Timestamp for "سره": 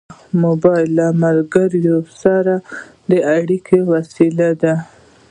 2.23-2.53